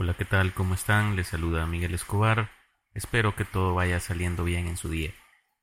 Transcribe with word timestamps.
Hola, 0.00 0.14
¿qué 0.14 0.24
tal? 0.24 0.54
¿Cómo 0.54 0.74
están? 0.74 1.16
Les 1.16 1.26
saluda 1.26 1.66
Miguel 1.66 1.92
Escobar. 1.92 2.50
Espero 2.94 3.34
que 3.34 3.44
todo 3.44 3.74
vaya 3.74 3.98
saliendo 3.98 4.44
bien 4.44 4.68
en 4.68 4.76
su 4.76 4.88
día. 4.88 5.10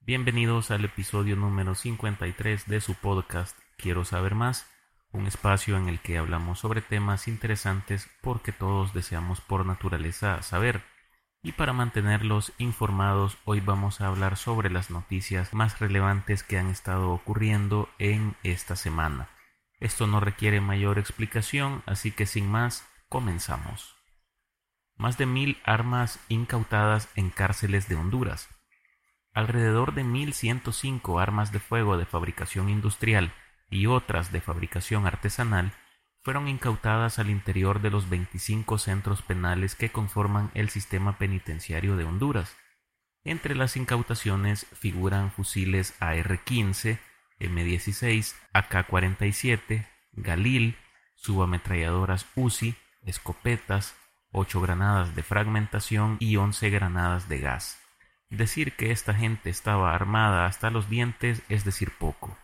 Bienvenidos 0.01 0.71
al 0.71 0.83
episodio 0.83 1.38
número 1.38 1.73
53 1.73 2.67
de 2.67 2.81
su 2.81 2.96
podcast 2.96 3.58
Quiero 3.78 4.03
saber 4.03 4.35
más, 4.35 4.69
un 5.13 5.26
espacio 5.26 5.78
en 5.78 5.87
el 5.87 6.01
que 6.01 6.17
hablamos 6.17 6.60
sobre 6.60 6.81
temas 6.81 7.29
interesantes 7.29 8.10
porque 8.21 8.51
todos 8.51 8.94
deseamos 8.94 9.40
por 9.40 9.65
naturaleza 9.65 10.42
saber. 10.42 10.83
Y 11.42 11.54
para 11.54 11.72
mantenerlos 11.72 12.52
informados, 12.58 13.38
hoy 13.46 13.62
vamos 13.62 14.02
a 14.02 14.08
hablar 14.08 14.36
sobre 14.36 14.70
las 14.70 14.92
noticias 14.92 15.54
más 15.54 15.79
relevantes 15.79 16.44
que 16.44 16.58
han 16.58 16.67
estado 16.67 17.12
ocurriendo 17.12 17.88
en 17.99 18.36
esta 18.44 18.76
semana. 18.76 19.30
Esto 19.80 20.08
no 20.08 20.20
requiere 20.20 20.59
mayor 20.59 20.99
explicación, 20.99 21.84
así 21.86 22.12
que 22.12 22.26
sin 22.26 22.52
más, 22.52 22.86
comenzamos. 23.08 23.95
Más 24.98 25.17
de 25.17 25.26
mil 25.26 25.58
armas 25.66 26.20
incautadas 26.30 27.09
en 27.16 27.30
cárceles 27.30 27.90
de 27.90 27.95
Honduras. 27.95 28.49
Alrededor 29.34 29.94
de 29.94 30.03
1.105 30.05 31.22
armas 31.22 31.52
de 31.52 31.59
fuego 31.59 31.98
de 31.98 32.05
fabricación 32.05 32.70
industrial 32.70 33.34
y 33.70 33.88
otras 33.88 34.31
de 34.31 34.39
fabricación 34.39 35.05
artesanal 35.05 35.73
fueron 36.22 36.48
incautadas 36.48 37.20
al 37.20 37.30
interior 37.30 37.81
de 37.81 37.91
los 37.91 38.09
25 38.09 38.77
centros 38.77 39.22
penales 39.22 39.76
que 39.76 39.91
conforman 39.91 40.50
el 40.53 40.70
sistema 40.70 41.17
penitenciario 41.17 41.98
de 41.98 42.05
Honduras. 42.05 42.55
Entre 43.23 43.53
las 43.55 43.75
incautaciones 43.75 44.66
figuran 44.73 45.31
fusiles 45.31 45.94
AR-15, 46.00 47.00
M16, 47.39 48.36
AK-47, 48.53 49.88
Galil, 50.14 50.77
subametralladoras 51.16 52.25
UCI, 52.36 52.75
escopetas, 53.03 53.95
8 54.38 54.59
granadas 54.59 55.16
de 55.16 55.23
fragmentación 55.23 56.17
y 56.19 56.36
11 56.36 56.69
granadas 56.69 57.30
de 57.30 57.39
gas. 57.39 57.80
Decir 58.30 58.73
que 58.73 58.92
esta 58.92 59.14
gente 59.14 59.50
estaba 59.50 59.95
armada 59.95 60.45
hasta 60.45 60.69
los 60.69 60.89
dientes 60.89 61.42
es 61.47 61.64
decir 61.64 61.92
poco. 61.97 62.38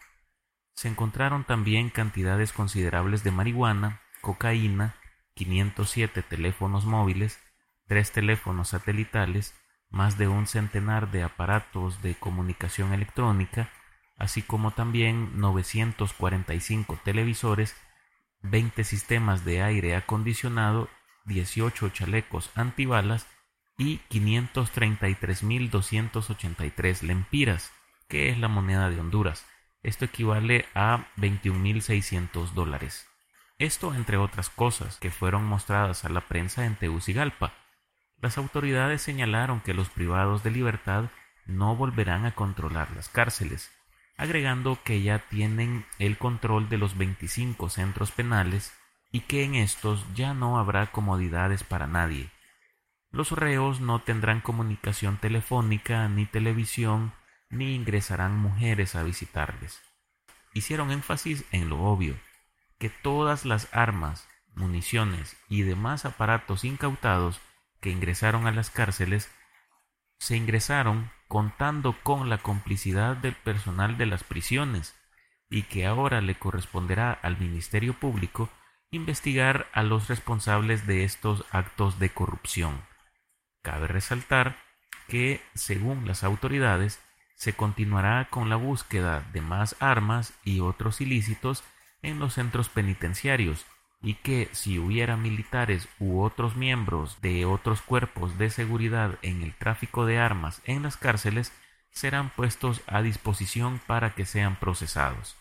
Se 0.73 0.87
encontraron 0.87 1.43
también 1.43 1.89
cantidades 1.89 2.53
considerables 2.53 3.25
de 3.25 3.31
marihuana, 3.31 3.99
cocaína, 4.21 4.95
507 5.35 6.21
teléfonos 6.21 6.85
móviles, 6.85 7.39
tres 7.87 8.13
teléfonos 8.13 8.69
satelitales, 8.69 9.53
más 9.89 10.17
de 10.17 10.29
un 10.29 10.47
centenar 10.47 11.11
de 11.11 11.23
aparatos 11.23 12.01
de 12.01 12.15
comunicación 12.15 12.93
electrónica, 12.93 13.69
así 14.17 14.41
como 14.41 14.71
también 14.71 15.41
945 15.41 16.99
televisores, 17.03 17.75
20 18.43 18.85
sistemas 18.85 19.43
de 19.43 19.61
aire 19.61 19.95
acondicionado, 19.97 20.87
18 21.25 21.89
chalecos 21.89 22.49
antibalas 22.55 23.27
y 23.77 23.99
533.283 24.09 27.01
lempiras, 27.01 27.73
que 28.07 28.29
es 28.29 28.37
la 28.37 28.47
moneda 28.47 28.89
de 28.89 28.97
Honduras. 28.99 29.45
Esto 29.83 30.05
equivale 30.05 30.65
a 30.75 31.07
21.600 31.17 32.51
dólares. 32.51 33.07
Esto 33.57 33.93
entre 33.93 34.17
otras 34.17 34.49
cosas 34.49 34.97
que 34.97 35.11
fueron 35.11 35.45
mostradas 35.45 36.05
a 36.05 36.09
la 36.09 36.21
prensa 36.21 36.65
en 36.65 36.75
Tegucigalpa. 36.75 37.53
Las 38.19 38.37
autoridades 38.37 39.01
señalaron 39.01 39.61
que 39.61 39.73
los 39.73 39.89
privados 39.89 40.43
de 40.43 40.51
libertad 40.51 41.05
no 41.45 41.75
volverán 41.75 42.25
a 42.25 42.35
controlar 42.35 42.91
las 42.95 43.09
cárceles, 43.09 43.71
agregando 44.17 44.79
que 44.83 45.01
ya 45.01 45.19
tienen 45.19 45.85
el 45.97 46.17
control 46.17 46.69
de 46.69 46.77
los 46.77 46.97
25 46.97 47.69
centros 47.69 48.11
penales 48.11 48.73
y 49.11 49.21
que 49.21 49.43
en 49.43 49.55
estos 49.55 50.05
ya 50.15 50.33
no 50.33 50.57
habrá 50.57 50.91
comodidades 50.91 51.63
para 51.63 51.87
nadie. 51.87 52.29
Los 53.11 53.31
reos 53.31 53.81
no 53.81 53.99
tendrán 53.99 54.39
comunicación 54.39 55.17
telefónica 55.17 56.07
ni 56.07 56.25
televisión 56.25 57.13
ni 57.49 57.75
ingresarán 57.75 58.37
mujeres 58.37 58.95
a 58.95 59.03
visitarles. 59.03 59.81
Hicieron 60.53 60.91
énfasis 60.91 61.43
en 61.51 61.69
lo 61.69 61.83
obvio, 61.83 62.15
que 62.79 62.89
todas 62.89 63.45
las 63.45 63.67
armas, 63.73 64.27
municiones 64.55 65.35
y 65.49 65.63
demás 65.63 66.05
aparatos 66.05 66.63
incautados 66.63 67.41
que 67.81 67.89
ingresaron 67.89 68.47
a 68.47 68.51
las 68.51 68.69
cárceles 68.69 69.29
se 70.19 70.37
ingresaron 70.37 71.11
contando 71.27 71.95
con 72.03 72.29
la 72.29 72.37
complicidad 72.37 73.17
del 73.17 73.33
personal 73.33 73.97
de 73.97 74.05
las 74.05 74.23
prisiones 74.23 74.95
y 75.49 75.63
que 75.63 75.85
ahora 75.85 76.21
le 76.21 76.35
corresponderá 76.35 77.11
al 77.11 77.39
Ministerio 77.39 77.93
Público 77.93 78.49
investigar 78.91 79.67
a 79.71 79.83
los 79.83 80.09
responsables 80.09 80.85
de 80.85 81.05
estos 81.05 81.45
actos 81.51 81.97
de 81.97 82.09
corrupción. 82.09 82.81
Cabe 83.63 83.87
resaltar 83.87 84.57
que, 85.07 85.41
según 85.53 86.05
las 86.05 86.25
autoridades, 86.25 86.99
se 87.35 87.53
continuará 87.53 88.27
con 88.29 88.49
la 88.49 88.57
búsqueda 88.57 89.25
de 89.31 89.41
más 89.41 89.77
armas 89.79 90.33
y 90.43 90.59
otros 90.59 90.99
ilícitos 90.99 91.63
en 92.01 92.19
los 92.19 92.33
centros 92.33 92.67
penitenciarios 92.67 93.65
y 94.01 94.15
que 94.15 94.49
si 94.51 94.77
hubiera 94.77 95.15
militares 95.15 95.87
u 95.99 96.21
otros 96.21 96.55
miembros 96.57 97.21
de 97.21 97.45
otros 97.45 97.81
cuerpos 97.81 98.37
de 98.37 98.49
seguridad 98.49 99.17
en 99.21 99.41
el 99.41 99.55
tráfico 99.55 100.05
de 100.05 100.19
armas 100.19 100.61
en 100.65 100.83
las 100.83 100.97
cárceles 100.97 101.53
serán 101.91 102.29
puestos 102.29 102.81
a 102.87 103.01
disposición 103.01 103.79
para 103.87 104.15
que 104.15 104.25
sean 104.25 104.55
procesados. 104.57 105.40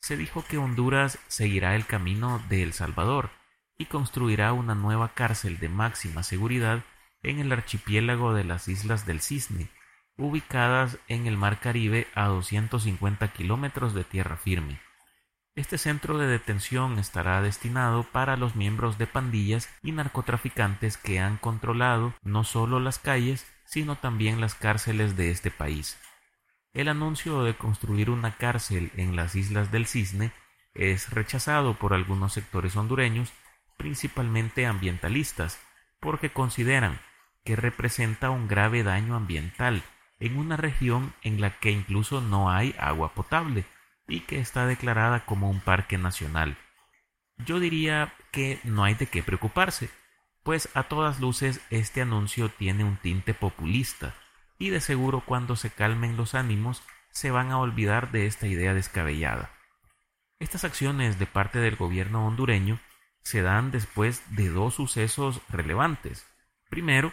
Se 0.00 0.16
dijo 0.16 0.44
que 0.48 0.58
Honduras 0.58 1.18
seguirá 1.28 1.76
el 1.76 1.86
camino 1.86 2.42
de 2.48 2.62
El 2.62 2.72
Salvador 2.72 3.30
y 3.78 3.86
construirá 3.86 4.52
una 4.52 4.74
nueva 4.74 5.14
cárcel 5.14 5.58
de 5.58 5.68
máxima 5.68 6.22
seguridad 6.22 6.82
en 7.22 7.38
el 7.38 7.52
archipiélago 7.52 8.32
de 8.32 8.44
las 8.44 8.68
Islas 8.68 9.06
del 9.06 9.20
Cisne, 9.20 9.68
ubicadas 10.16 10.98
en 11.08 11.26
el 11.26 11.36
Mar 11.36 11.60
Caribe 11.60 12.06
a 12.14 12.26
250 12.26 13.28
kilómetros 13.28 13.94
de 13.94 14.04
tierra 14.04 14.36
firme. 14.36 14.80
Este 15.54 15.78
centro 15.78 16.16
de 16.16 16.26
detención 16.26 16.98
estará 16.98 17.42
destinado 17.42 18.04
para 18.04 18.36
los 18.36 18.56
miembros 18.56 18.98
de 18.98 19.06
pandillas 19.06 19.68
y 19.82 19.92
narcotraficantes 19.92 20.96
que 20.96 21.20
han 21.20 21.36
controlado 21.36 22.14
no 22.22 22.44
solo 22.44 22.80
las 22.80 22.98
calles, 22.98 23.46
sino 23.64 23.96
también 23.96 24.40
las 24.40 24.54
cárceles 24.54 25.16
de 25.16 25.30
este 25.30 25.50
país. 25.50 25.98
El 26.72 26.88
anuncio 26.88 27.42
de 27.42 27.54
construir 27.56 28.10
una 28.10 28.36
cárcel 28.36 28.92
en 28.96 29.16
las 29.16 29.34
Islas 29.34 29.72
del 29.72 29.86
Cisne 29.86 30.30
es 30.72 31.10
rechazado 31.10 31.74
por 31.74 31.94
algunos 31.94 32.32
sectores 32.32 32.76
hondureños, 32.76 33.32
principalmente 33.76 34.66
ambientalistas, 34.66 35.60
porque 35.98 36.30
consideran 36.30 37.00
que 37.44 37.56
representa 37.56 38.30
un 38.30 38.46
grave 38.46 38.84
daño 38.84 39.16
ambiental 39.16 39.82
en 40.20 40.38
una 40.38 40.56
región 40.56 41.12
en 41.22 41.40
la 41.40 41.58
que 41.58 41.70
incluso 41.72 42.20
no 42.20 42.50
hay 42.50 42.74
agua 42.78 43.14
potable 43.14 43.64
y 44.06 44.20
que 44.20 44.38
está 44.38 44.66
declarada 44.66 45.24
como 45.24 45.50
un 45.50 45.60
parque 45.60 45.98
nacional. 45.98 46.56
Yo 47.38 47.58
diría 47.58 48.14
que 48.30 48.60
no 48.62 48.84
hay 48.84 48.94
de 48.94 49.06
qué 49.06 49.22
preocuparse, 49.22 49.90
pues 50.44 50.68
a 50.74 50.84
todas 50.84 51.20
luces 51.20 51.60
este 51.70 52.02
anuncio 52.02 52.48
tiene 52.48 52.84
un 52.84 52.96
tinte 52.96 53.34
populista, 53.34 54.14
y 54.60 54.68
de 54.68 54.80
seguro 54.80 55.24
cuando 55.24 55.56
se 55.56 55.70
calmen 55.70 56.16
los 56.16 56.36
ánimos 56.36 56.84
se 57.10 57.32
van 57.32 57.50
a 57.50 57.58
olvidar 57.58 58.12
de 58.12 58.26
esta 58.26 58.46
idea 58.46 58.74
descabellada. 58.74 59.50
Estas 60.38 60.64
acciones 60.64 61.18
de 61.18 61.26
parte 61.26 61.58
del 61.58 61.74
gobierno 61.74 62.24
hondureño 62.26 62.78
se 63.22 63.42
dan 63.42 63.72
después 63.72 64.22
de 64.36 64.50
dos 64.50 64.74
sucesos 64.74 65.40
relevantes. 65.48 66.26
Primero, 66.68 67.12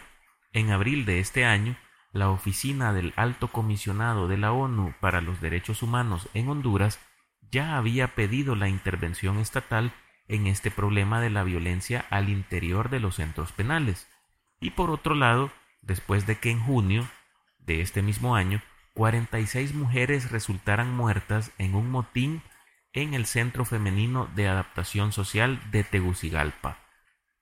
en 0.52 0.70
abril 0.70 1.06
de 1.06 1.20
este 1.20 1.44
año, 1.44 1.76
la 2.12 2.30
oficina 2.30 2.92
del 2.92 3.12
Alto 3.16 3.48
Comisionado 3.48 4.28
de 4.28 4.36
la 4.36 4.52
ONU 4.52 4.94
para 5.00 5.20
los 5.20 5.40
Derechos 5.40 5.82
Humanos 5.82 6.28
en 6.34 6.48
Honduras 6.48 7.00
ya 7.50 7.78
había 7.78 8.14
pedido 8.14 8.56
la 8.56 8.68
intervención 8.68 9.38
estatal 9.38 9.92
en 10.26 10.46
este 10.46 10.70
problema 10.70 11.20
de 11.22 11.30
la 11.30 11.44
violencia 11.44 12.04
al 12.10 12.28
interior 12.28 12.90
de 12.90 13.00
los 13.00 13.16
centros 13.16 13.52
penales. 13.52 14.06
Y 14.60 14.70
por 14.70 14.90
otro 14.90 15.14
lado, 15.14 15.50
después 15.80 16.26
de 16.26 16.36
que 16.38 16.50
en 16.50 16.60
junio 16.60 17.08
de 17.68 17.82
este 17.82 18.02
mismo 18.02 18.34
año 18.34 18.60
46 18.94 19.74
mujeres 19.74 20.32
resultaran 20.32 20.92
muertas 20.96 21.52
en 21.58 21.76
un 21.76 21.88
motín 21.88 22.42
en 22.92 23.14
el 23.14 23.26
Centro 23.26 23.64
Femenino 23.64 24.28
de 24.34 24.48
Adaptación 24.48 25.12
Social 25.12 25.60
de 25.70 25.84
Tegucigalpa. 25.84 26.78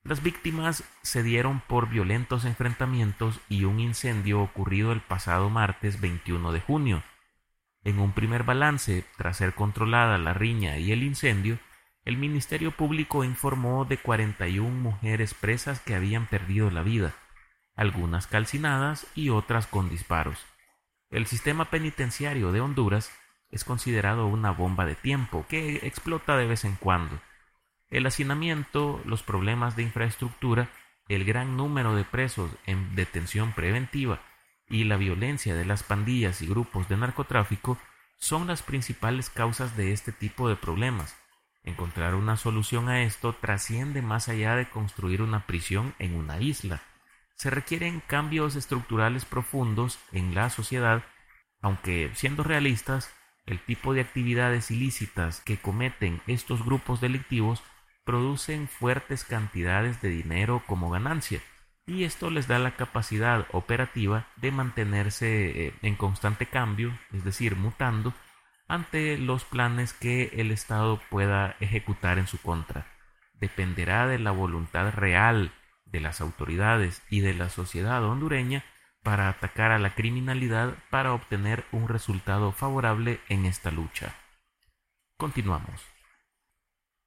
Las 0.02 0.22
víctimas 0.22 0.84
se 1.00 1.22
dieron 1.22 1.62
por 1.66 1.88
violentos 1.88 2.44
enfrentamientos 2.44 3.40
y 3.48 3.64
un 3.64 3.80
incendio 3.80 4.42
ocurrido 4.42 4.92
el 4.92 5.00
pasado 5.00 5.48
martes 5.48 6.00
21 6.00 6.52
de 6.52 6.60
junio. 6.60 7.02
En 7.84 8.00
un 8.00 8.12
primer 8.12 8.42
balance, 8.42 9.04
tras 9.16 9.38
ser 9.38 9.54
controlada 9.54 10.18
la 10.18 10.34
riña 10.34 10.76
y 10.76 10.92
el 10.92 11.04
incendio, 11.04 11.58
el 12.04 12.18
Ministerio 12.18 12.72
Público 12.72 13.24
informó 13.24 13.84
de 13.84 13.96
41 13.96 14.68
mujeres 14.68 15.34
presas 15.34 15.80
que 15.80 15.94
habían 15.94 16.26
perdido 16.26 16.70
la 16.70 16.82
vida, 16.82 17.14
algunas 17.76 18.26
calcinadas 18.26 19.06
y 19.14 19.30
otras 19.30 19.66
con 19.66 19.88
disparos. 19.88 20.38
El 21.10 21.26
sistema 21.26 21.66
penitenciario 21.66 22.50
de 22.50 22.60
Honduras 22.60 23.12
es 23.50 23.62
considerado 23.62 24.26
una 24.26 24.50
bomba 24.50 24.86
de 24.86 24.96
tiempo 24.96 25.46
que 25.48 25.76
explota 25.86 26.36
de 26.36 26.46
vez 26.46 26.64
en 26.64 26.74
cuando 26.74 27.20
el 27.88 28.06
hacinamiento, 28.06 29.00
los 29.04 29.22
problemas 29.22 29.76
de 29.76 29.84
infraestructura 29.84 30.68
el 31.08 31.24
gran 31.24 31.56
número 31.56 31.94
de 31.94 32.04
presos 32.04 32.50
en 32.66 32.96
detención 32.96 33.52
preventiva 33.52 34.20
y 34.68 34.84
la 34.84 34.96
violencia 34.96 35.54
de 35.54 35.64
las 35.64 35.84
pandillas 35.84 36.42
y 36.42 36.48
grupos 36.48 36.88
de 36.88 36.96
narcotráfico 36.96 37.78
son 38.18 38.48
las 38.48 38.62
principales 38.62 39.30
causas 39.30 39.76
de 39.76 39.92
este 39.92 40.10
tipo 40.10 40.48
de 40.48 40.56
problemas. 40.56 41.16
Encontrar 41.62 42.16
una 42.16 42.36
solución 42.36 42.88
a 42.88 43.02
esto 43.02 43.34
trasciende 43.34 44.02
más 44.02 44.28
allá 44.28 44.56
de 44.56 44.68
construir 44.68 45.22
una 45.22 45.46
prisión 45.46 45.94
en 46.00 46.16
una 46.16 46.40
isla. 46.40 46.82
Se 47.36 47.50
requieren 47.50 48.02
cambios 48.06 48.56
estructurales 48.56 49.24
profundos 49.24 49.98
en 50.12 50.34
la 50.34 50.50
sociedad, 50.50 51.04
aunque 51.62 52.10
siendo 52.14 52.42
realistas, 52.42 53.14
el 53.46 53.60
tipo 53.60 53.94
de 53.94 54.00
actividades 54.00 54.70
ilícitas 54.70 55.40
que 55.40 55.56
cometen 55.56 56.20
estos 56.26 56.64
grupos 56.64 57.00
delictivos 57.00 57.62
producen 58.04 58.68
fuertes 58.68 59.24
cantidades 59.24 60.02
de 60.02 60.08
dinero 60.08 60.62
como 60.66 60.90
ganancia 60.90 61.40
y 61.86 62.02
esto 62.02 62.30
les 62.30 62.48
da 62.48 62.58
la 62.58 62.72
capacidad 62.72 63.46
operativa 63.52 64.26
de 64.36 64.50
mantenerse 64.50 65.66
eh, 65.66 65.74
en 65.82 65.94
constante 65.94 66.46
cambio, 66.46 66.98
es 67.12 67.24
decir, 67.24 67.54
mutando, 67.54 68.12
ante 68.66 69.16
los 69.16 69.44
planes 69.44 69.92
que 69.92 70.32
el 70.34 70.50
Estado 70.50 71.00
pueda 71.10 71.56
ejecutar 71.60 72.18
en 72.18 72.26
su 72.26 72.38
contra. 72.38 72.86
Dependerá 73.34 74.08
de 74.08 74.18
la 74.18 74.32
voluntad 74.32 74.92
real 74.92 75.52
de 75.86 76.00
las 76.00 76.20
autoridades 76.20 77.02
y 77.08 77.20
de 77.20 77.34
la 77.34 77.48
sociedad 77.48 78.04
hondureña 78.04 78.64
para 79.02 79.28
atacar 79.28 79.70
a 79.70 79.78
la 79.78 79.94
criminalidad 79.94 80.74
para 80.90 81.12
obtener 81.12 81.64
un 81.72 81.88
resultado 81.88 82.52
favorable 82.52 83.20
en 83.28 83.46
esta 83.46 83.70
lucha. 83.70 84.14
Continuamos. 85.16 85.80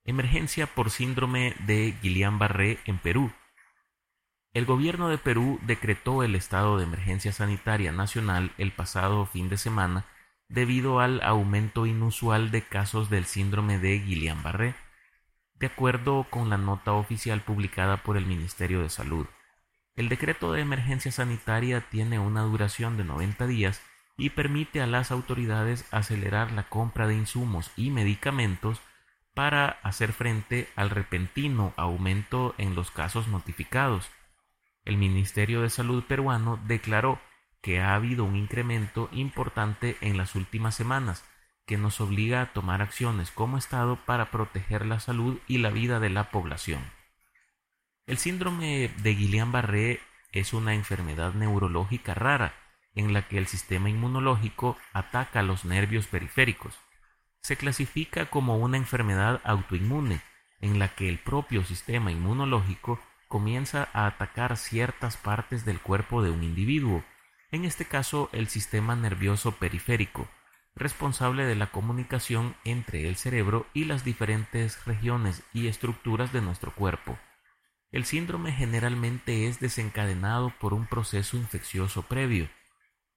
Emergencia 0.06 0.66
por 0.66 0.90
síndrome 0.90 1.56
de 1.68 1.94
Guillain-Barré 2.02 2.80
en 2.86 2.98
Perú. 2.98 3.32
El 4.54 4.66
gobierno 4.66 5.10
de 5.10 5.18
Perú 5.18 5.60
decretó 5.62 6.24
el 6.24 6.36
estado 6.36 6.78
de 6.78 6.86
emergencia 6.86 7.32
sanitaria 7.32 7.92
nacional 7.92 8.52
el 8.58 8.72
pasado 8.72 9.26
fin 9.26 9.50
de 9.50 9.58
semana 9.58 10.06
debido 10.48 11.00
al 11.00 11.22
aumento 11.22 11.86
inusual 11.86 12.50
de 12.50 12.64
casos 12.64 13.10
del 13.10 13.26
síndrome 13.26 13.78
de 13.78 14.04
Guillain-Barré, 14.04 14.74
de 15.60 15.68
acuerdo 15.68 16.26
con 16.30 16.50
la 16.50 16.58
nota 16.58 16.94
oficial 16.94 17.42
publicada 17.42 17.98
por 17.98 18.18
el 18.18 18.26
Ministerio 18.26 18.82
de 18.82 18.90
Salud. 18.90 19.28
El 19.96 20.08
decreto 20.08 20.54
de 20.54 20.62
emergencia 20.62 21.12
sanitaria 21.12 21.82
tiene 21.90 22.20
una 22.20 22.42
duración 22.44 22.96
de 22.96 23.04
90 23.04 23.48
días 23.48 23.82
y 24.18 24.30
permite 24.30 24.82
a 24.82 24.88
las 24.88 25.12
autoridades 25.12 25.86
acelerar 25.92 26.52
la 26.52 26.70
compra 26.70 27.08
de 27.08 27.16
insumos 27.16 27.72
y 27.76 27.92
medicamentos 27.92 28.82
para 29.34 29.80
hacer 29.84 30.14
frente 30.14 30.70
al 30.76 30.90
repentino 30.90 31.74
aumento 31.76 32.56
en 32.58 32.76
los 32.76 32.92
casos 32.92 33.28
notificados. 33.28 34.10
El 34.86 34.98
Ministerio 34.98 35.62
de 35.62 35.70
Salud 35.70 36.04
peruano 36.04 36.60
declaró 36.68 37.20
que 37.62 37.82
ha 37.82 37.96
habido 37.96 38.24
un 38.24 38.36
incremento 38.36 39.10
importante 39.12 39.98
en 40.02 40.18
las 40.18 40.36
últimas 40.36 40.76
semanas 40.76 41.24
que 41.70 41.78
nos 41.78 42.02
obliga 42.02 42.42
a 42.42 42.52
tomar 42.52 42.82
acciones 42.82 43.30
como 43.30 43.56
Estado 43.56 43.96
para 44.08 44.32
proteger 44.32 44.88
la 44.88 45.00
salud 45.00 45.38
y 45.48 45.60
la 45.60 45.70
vida 45.70 46.00
de 46.00 46.10
la 46.10 46.32
población. 46.32 46.82
El 48.08 48.18
síndrome 48.18 48.90
de 49.04 49.16
Guillain-Barré 49.16 50.00
es 50.32 50.54
una 50.54 50.74
enfermedad 50.74 51.36
neurológica 51.36 52.16
rara 52.16 52.56
en 52.96 53.14
la 53.14 53.28
que 53.28 53.38
el 53.38 53.46
sistema 53.46 53.88
inmunológico 53.88 54.78
ataca 54.94 55.44
los 55.44 55.64
nervios 55.64 56.08
periféricos. 56.08 56.74
Se 57.44 57.56
clasifica 57.56 58.26
como 58.32 58.58
una 58.58 58.78
enfermedad 58.78 59.40
autoinmune 59.44 60.22
en 60.62 60.80
la 60.80 60.88
que 60.96 61.08
el 61.08 61.20
propio 61.20 61.64
sistema 61.64 62.12
inmunológico 62.12 63.00
comienza 63.28 63.90
a 63.94 64.08
atacar 64.08 64.58
ciertas 64.58 65.18
partes 65.18 65.66
del 65.66 65.80
cuerpo 65.80 66.24
de 66.24 66.32
un 66.32 66.44
individuo, 66.44 67.04
en 67.52 67.64
este 67.64 67.86
caso 67.86 68.28
el 68.32 68.48
sistema 68.48 68.96
nervioso 68.96 69.52
periférico, 69.52 70.28
responsable 70.80 71.46
de 71.46 71.56
la 71.56 71.68
comunicación 71.68 72.56
entre 72.64 73.08
el 73.08 73.16
cerebro 73.16 73.68
y 73.74 73.86
las 73.86 74.04
diferentes 74.04 74.84
regiones 74.86 75.44
y 75.54 75.68
estructuras 75.68 76.34
de 76.34 76.42
nuestro 76.42 76.74
cuerpo. 76.74 77.20
El 77.92 78.06
síndrome 78.06 78.52
generalmente 78.52 79.48
es 79.48 79.60
desencadenado 79.60 80.54
por 80.60 80.74
un 80.74 80.88
proceso 80.88 81.38
infeccioso 81.38 82.04
previo. 82.04 82.50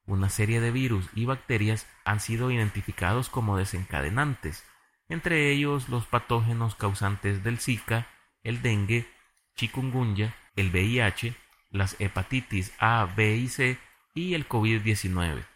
Una 0.05 0.29
serie 0.29 0.59
de 0.59 0.71
virus 0.71 1.07
y 1.15 1.25
bacterias 1.25 1.87
han 2.05 2.19
sido 2.19 2.51
identificados 2.51 3.29
como 3.29 3.57
desencadenantes, 3.57 4.65
entre 5.07 5.51
ellos 5.51 5.89
los 5.89 6.05
patógenos 6.05 6.75
causantes 6.75 7.43
del 7.43 7.59
Zika, 7.59 8.07
el 8.43 8.61
dengue, 8.61 9.07
chikungunya, 9.55 10.35
el 10.55 10.71
VIH, 10.71 11.35
las 11.69 11.95
hepatitis 11.99 12.73
A, 12.79 13.07
B 13.15 13.37
y 13.37 13.47
C 13.47 13.77
y 14.13 14.33
el 14.33 14.47
COVID-19. 14.47 15.52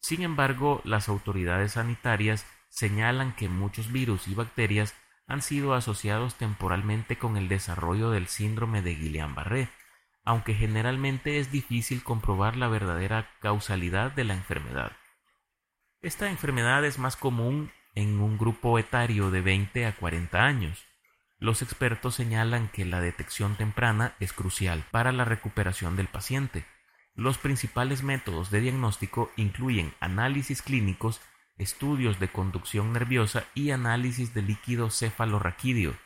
Sin 0.00 0.22
embargo, 0.22 0.80
las 0.84 1.08
autoridades 1.08 1.72
sanitarias 1.72 2.46
señalan 2.68 3.34
que 3.34 3.48
muchos 3.48 3.90
virus 3.90 4.28
y 4.28 4.34
bacterias 4.34 4.94
han 5.26 5.42
sido 5.42 5.74
asociados 5.74 6.36
temporalmente 6.36 7.18
con 7.18 7.36
el 7.36 7.48
desarrollo 7.48 8.10
del 8.10 8.28
síndrome 8.28 8.82
de 8.82 8.96
Guillain-Barré, 8.96 9.68
aunque 10.24 10.54
generalmente 10.54 11.38
es 11.38 11.50
difícil 11.50 12.02
comprobar 12.02 12.56
la 12.56 12.68
verdadera 12.68 13.30
causalidad 13.40 14.12
de 14.12 14.24
la 14.24 14.34
enfermedad. 14.34 14.92
Esta 16.02 16.30
enfermedad 16.30 16.84
es 16.84 16.98
más 16.98 17.16
común 17.16 17.72
en 17.94 18.20
un 18.20 18.38
grupo 18.38 18.78
etario 18.78 19.30
de 19.30 19.40
20 19.40 19.86
a 19.86 19.96
40 19.96 20.44
años. 20.44 20.86
Los 21.38 21.62
expertos 21.62 22.14
señalan 22.14 22.68
que 22.68 22.84
la 22.84 23.00
detección 23.00 23.56
temprana 23.56 24.14
es 24.20 24.32
crucial 24.32 24.84
para 24.90 25.12
la 25.12 25.24
recuperación 25.24 25.96
del 25.96 26.06
paciente. 26.06 26.64
Los 27.16 27.38
principales 27.38 28.02
métodos 28.02 28.50
de 28.50 28.60
diagnóstico 28.60 29.32
incluyen 29.36 29.94
análisis 30.00 30.60
clínicos 30.60 31.22
estudios 31.56 32.20
de 32.20 32.28
conducción 32.28 32.92
nerviosa 32.92 33.44
y 33.54 33.70
análisis 33.70 34.34
de 34.34 34.42
líquido 34.42 34.90
cefalorraquídeo. 34.90 35.96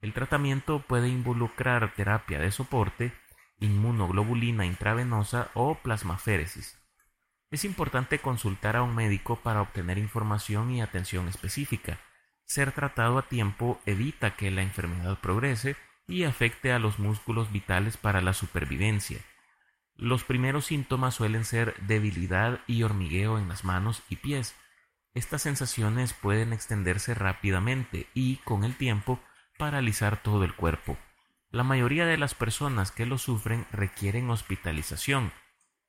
El 0.00 0.12
tratamiento 0.12 0.80
puede 0.80 1.08
involucrar 1.08 1.94
terapia 1.94 2.40
de 2.40 2.50
soporte, 2.50 3.12
inmunoglobulina 3.60 4.66
intravenosa 4.66 5.48
o 5.54 5.76
plasmaféresis. 5.76 6.76
Es 7.50 7.64
importante 7.64 8.18
consultar 8.18 8.76
a 8.76 8.82
un 8.82 8.94
médico 8.94 9.36
para 9.36 9.62
obtener 9.62 9.96
información 9.96 10.70
y 10.72 10.82
atención 10.82 11.28
específica. 11.28 12.00
Ser 12.44 12.72
tratado 12.72 13.18
a 13.18 13.22
tiempo 13.22 13.80
evita 13.86 14.36
que 14.36 14.50
la 14.50 14.62
enfermedad 14.62 15.18
progrese 15.20 15.76
y 16.06 16.24
afecte 16.24 16.72
a 16.72 16.78
los 16.78 16.98
músculos 16.98 17.52
vitales 17.52 17.96
para 17.96 18.20
la 18.20 18.32
supervivencia. 18.32 19.18
Los 19.98 20.24
primeros 20.24 20.66
síntomas 20.66 21.16
suelen 21.16 21.44
ser 21.44 21.74
debilidad 21.82 22.60
y 22.66 22.84
hormigueo 22.84 23.36
en 23.36 23.48
las 23.48 23.64
manos 23.64 24.02
y 24.08 24.16
pies, 24.16 24.54
estas 25.12 25.42
sensaciones 25.42 26.12
pueden 26.12 26.52
extenderse 26.52 27.12
rápidamente 27.12 28.06
y, 28.14 28.36
con 28.36 28.62
el 28.62 28.76
tiempo, 28.76 29.18
paralizar 29.58 30.22
todo 30.22 30.44
el 30.44 30.54
cuerpo. 30.54 30.96
La 31.50 31.64
mayoría 31.64 32.06
de 32.06 32.16
las 32.16 32.34
personas 32.34 32.92
que 32.92 33.06
lo 33.06 33.18
sufren 33.18 33.66
requieren 33.72 34.30
hospitalización. 34.30 35.32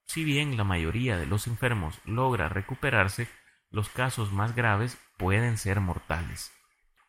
Si 0.07 0.23
bien 0.23 0.57
la 0.57 0.63
mayoría 0.63 1.15
de 1.17 1.27
los 1.27 1.45
enfermos 1.45 1.99
logra 2.05 2.49
recuperarse, 2.49 3.27
los 3.69 3.89
casos 3.89 4.33
más 4.33 4.55
graves 4.55 4.97
pueden 5.17 5.59
ser 5.59 5.81
mortales. 5.81 6.51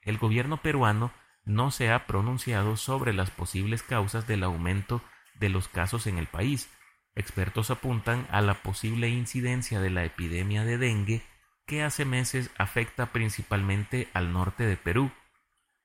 El 0.02 0.18
gobierno 0.18 0.58
peruano 0.58 1.12
no 1.46 1.70
se 1.70 1.90
ha 1.90 2.06
pronunciado 2.06 2.76
sobre 2.76 3.14
las 3.14 3.30
posibles 3.30 3.82
causas 3.82 4.26
del 4.26 4.42
aumento 4.42 5.00
de 5.36 5.48
los 5.48 5.68
casos 5.68 6.06
en 6.06 6.18
el 6.18 6.26
país. 6.26 6.68
Expertos 7.14 7.70
apuntan 7.70 8.26
a 8.30 8.40
la 8.40 8.62
posible 8.62 9.08
incidencia 9.08 9.80
de 9.80 9.90
la 9.90 10.04
epidemia 10.04 10.64
de 10.64 10.78
dengue 10.78 11.22
que 11.66 11.82
hace 11.82 12.04
meses 12.04 12.50
afecta 12.58 13.12
principalmente 13.12 14.08
al 14.12 14.32
norte 14.32 14.64
de 14.64 14.76
Perú. 14.76 15.10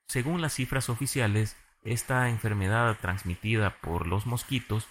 Según 0.06 0.40
las 0.40 0.54
cifras 0.54 0.88
oficiales, 0.88 1.56
esta 1.82 2.28
enfermedad 2.28 2.96
transmitida 3.00 3.78
por 3.80 4.06
los 4.06 4.26
mosquitos 4.26 4.88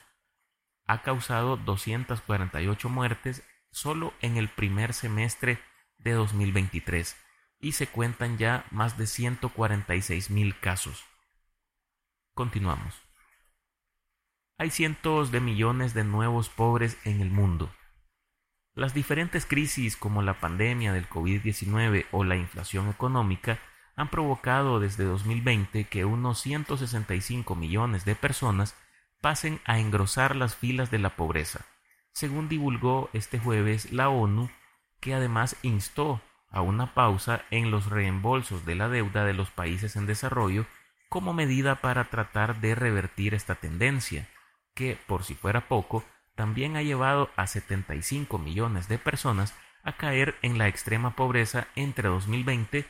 ha 0.88 1.02
causado 1.02 1.58
248 1.58 2.90
muertes 2.90 3.44
solo 3.72 4.14
en 4.22 4.38
el 4.38 4.48
primer 4.48 4.94
semestre 4.94 5.60
de 5.98 6.14
2023 6.14 7.16
y 7.60 7.74
se 7.74 7.88
cuentan 7.88 8.38
ya 8.38 8.66
más 8.72 8.98
de 8.98 9.08
146 9.08 10.30
mil 10.30 10.58
casos. 10.60 11.04
Continuamos. 12.34 13.05
Hay 14.58 14.70
cientos 14.70 15.34
de 15.34 15.42
millones 15.42 15.94
de 15.94 16.06
nuevos 16.06 16.48
pobres 16.48 16.98
en 17.04 17.20
el 17.20 17.30
mundo. 17.30 17.70
Las 18.74 18.94
diferentes 18.94 19.46
crisis 19.46 19.98
como 19.98 20.22
la 20.22 20.40
pandemia 20.40 20.94
del 20.94 21.10
COVID-19 21.10 22.06
o 22.12 22.24
la 22.24 22.38
inflación 22.38 22.88
económica 22.88 23.60
han 23.98 24.10
provocado 24.10 24.80
desde 24.80 25.04
2020 25.04 25.84
que 25.84 26.06
unos 26.06 26.40
165 26.40 27.54
millones 27.56 28.06
de 28.06 28.16
personas 28.16 28.78
pasen 29.20 29.60
a 29.66 29.78
engrosar 29.80 30.38
las 30.38 30.56
filas 30.56 30.90
de 30.90 31.00
la 31.00 31.18
pobreza, 31.18 31.66
según 32.14 32.48
divulgó 32.48 33.10
este 33.12 33.40
jueves 33.40 33.92
la 33.92 34.08
ONU, 34.08 34.50
que 35.02 35.16
además 35.16 35.58
instó 35.64 36.22
a 36.50 36.62
una 36.62 36.94
pausa 36.94 37.44
en 37.52 37.72
los 37.72 37.88
reembolsos 37.88 38.66
de 38.66 38.76
la 38.76 38.88
deuda 38.88 39.26
de 39.26 39.34
los 39.34 39.50
países 39.52 39.98
en 39.98 40.06
desarrollo 40.06 40.66
como 41.10 41.34
medida 41.34 41.82
para 41.82 42.06
tratar 42.06 42.62
de 42.62 42.74
revertir 42.74 43.34
esta 43.34 43.56
tendencia. 43.56 44.30
Que, 44.76 44.98
por 45.08 45.24
si 45.24 45.34
fuera 45.34 45.68
poco, 45.68 46.04
también 46.36 46.76
ha 46.76 46.84
llevado 46.84 47.32
a 47.36 47.48
75 47.48 48.38
millones 48.38 48.88
de 48.88 49.00
personas 49.00 49.56
a 49.84 49.94
caer 49.94 50.36
en 50.42 50.58
la 50.58 50.68
extrema 50.68 51.16
pobreza 51.16 51.68
entre 51.76 52.10
2020 52.10 52.86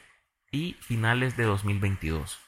y 0.52 0.74
finales 0.82 1.38
de 1.38 1.44
2022. 1.44 2.40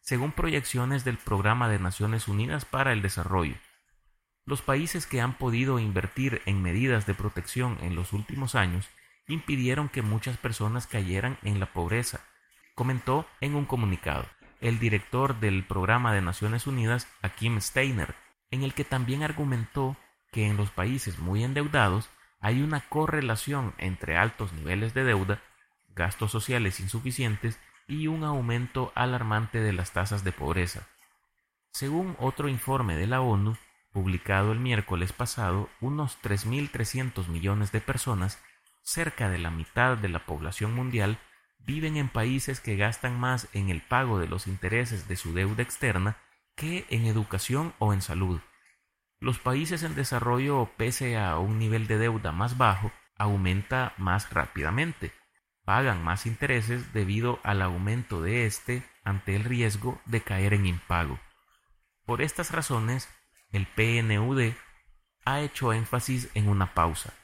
Según 0.00 0.32
proyecciones 0.32 1.04
del 1.04 1.18
Programa 1.18 1.68
de 1.68 1.78
Naciones 1.78 2.28
Unidas 2.28 2.64
para 2.64 2.92
el 2.92 3.02
Desarrollo, 3.02 3.56
los 4.44 4.62
países 4.62 5.06
que 5.06 5.20
han 5.20 5.36
podido 5.36 5.78
invertir 5.78 6.40
en 6.46 6.62
medidas 6.62 7.06
de 7.06 7.14
protección 7.14 7.76
en 7.82 7.94
los 7.94 8.14
últimos 8.14 8.54
años 8.54 8.88
impidieron 9.28 9.90
que 9.90 10.00
muchas 10.00 10.38
personas 10.38 10.86
cayeran 10.86 11.38
en 11.42 11.60
la 11.60 11.66
pobreza, 11.66 12.20
comentó 12.74 13.26
en 13.42 13.54
un 13.54 13.66
comunicado 13.66 14.24
el 14.60 14.78
director 14.78 15.38
del 15.38 15.64
Programa 15.64 16.12
de 16.12 16.22
Naciones 16.22 16.66
Unidas, 16.66 17.06
Akim 17.22 17.60
Steiner, 17.60 18.14
en 18.50 18.62
el 18.62 18.74
que 18.74 18.84
también 18.84 19.22
argumentó 19.22 19.96
que 20.32 20.46
en 20.46 20.56
los 20.56 20.70
países 20.70 21.18
muy 21.18 21.44
endeudados 21.44 22.10
hay 22.40 22.62
una 22.62 22.80
correlación 22.80 23.74
entre 23.78 24.16
altos 24.16 24.52
niveles 24.52 24.94
de 24.94 25.04
deuda, 25.04 25.42
gastos 25.94 26.30
sociales 26.30 26.80
insuficientes 26.80 27.58
y 27.86 28.06
un 28.06 28.24
aumento 28.24 28.92
alarmante 28.94 29.60
de 29.60 29.72
las 29.72 29.92
tasas 29.92 30.22
de 30.22 30.32
pobreza. 30.32 30.86
Según 31.72 32.16
otro 32.18 32.48
informe 32.48 32.96
de 32.96 33.06
la 33.06 33.20
ONU, 33.20 33.56
publicado 33.92 34.52
el 34.52 34.60
miércoles 34.60 35.12
pasado, 35.12 35.68
unos 35.80 36.18
3.300 36.22 37.28
millones 37.28 37.72
de 37.72 37.80
personas, 37.80 38.42
cerca 38.82 39.28
de 39.28 39.38
la 39.38 39.50
mitad 39.50 39.96
de 39.96 40.08
la 40.08 40.24
población 40.24 40.74
mundial, 40.74 41.18
viven 41.58 41.96
en 41.96 42.08
países 42.08 42.60
que 42.60 42.76
gastan 42.76 43.18
más 43.18 43.48
en 43.52 43.68
el 43.68 43.82
pago 43.82 44.18
de 44.18 44.28
los 44.28 44.46
intereses 44.46 45.08
de 45.08 45.16
su 45.16 45.34
deuda 45.34 45.62
externa 45.62 46.16
que 46.58 46.84
en 46.90 47.06
educación 47.06 47.72
o 47.78 47.94
en 47.94 48.02
salud. 48.02 48.40
Los 49.20 49.38
países 49.38 49.84
en 49.84 49.94
desarrollo, 49.94 50.68
pese 50.76 51.16
a 51.16 51.38
un 51.38 51.58
nivel 51.58 51.86
de 51.86 51.98
deuda 51.98 52.32
más 52.32 52.58
bajo, 52.58 52.92
aumenta 53.16 53.94
más 53.96 54.30
rápidamente. 54.30 55.12
Pagan 55.64 56.02
más 56.02 56.26
intereses 56.26 56.92
debido 56.92 57.38
al 57.44 57.62
aumento 57.62 58.20
de 58.20 58.44
este 58.46 58.82
ante 59.04 59.36
el 59.36 59.44
riesgo 59.44 60.00
de 60.04 60.20
caer 60.20 60.52
en 60.52 60.66
impago. 60.66 61.18
Por 62.04 62.22
estas 62.22 62.50
razones, 62.50 63.08
el 63.52 63.66
PNUD 63.66 64.52
ha 65.24 65.40
hecho 65.40 65.72
énfasis 65.72 66.28
en 66.34 66.48
una 66.48 66.74
pausa 66.74 67.14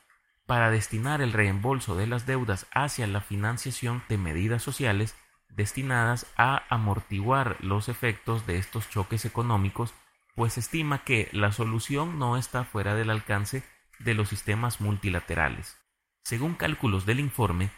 para 0.47 0.71
destinar 0.71 1.23
el 1.23 1.33
reembolso 1.33 1.97
de 1.97 2.07
las 2.07 2.27
deudas 2.27 2.67
hacia 2.73 3.07
la 3.07 3.21
financiación 3.21 4.05
de 4.09 4.19
medidas 4.19 4.63
sociales 4.63 5.17
destinadas 5.57 6.27
a 6.37 6.65
amortiguar 6.69 7.57
los 7.61 7.89
efectos 7.89 8.47
de 8.47 8.59
estos 8.59 8.91
choques 8.91 9.25
económicos 9.25 9.95
pues 10.35 10.59
estima 10.59 11.05
que 11.05 11.29
la 11.33 11.53
solución 11.53 12.19
no 12.19 12.37
está 12.37 12.65
fuera 12.65 12.95
del 12.95 13.09
alcance 13.11 13.63
de 14.01 14.15
los 14.15 14.29
sistemas 14.29 14.81
multilaterales. 14.81 15.79
Según 16.25 16.55
cálculos 16.55 17.07
del 17.07 17.21
informe, 17.21 17.71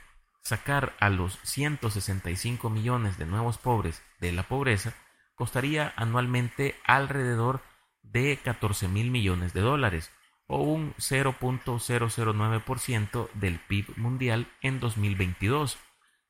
sacar 0.42 0.96
a 1.00 1.10
los 1.10 1.38
165 1.42 2.70
millones 2.70 3.18
de 3.18 3.26
nuevos 3.26 3.58
pobres 3.58 4.02
de 4.20 4.32
la 4.32 4.44
pobreza 4.44 4.94
costaría 5.34 5.92
anualmente 5.96 6.76
alrededor 6.86 7.60
de 8.02 8.38
14 8.42 8.88
mil 8.88 9.10
millones 9.10 9.52
de 9.52 9.60
dólares 9.60 10.10
o 10.46 10.62
un 10.62 10.94
0.009% 10.94 13.28
del 13.34 13.58
PIB 13.58 13.98
mundial 13.98 14.50
en 14.62 14.80
2022 14.80 15.76